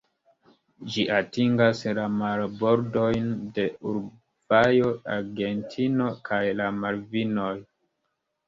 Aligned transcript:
Ĝi 0.93 1.03
atingas 1.17 1.81
la 1.99 2.05
marbordojn 2.13 3.27
de 3.59 3.67
Urugvajo, 3.91 4.91
Argentino 5.19 6.09
kaj 6.31 6.43
la 6.63 6.73
Malvinoj. 6.83 7.55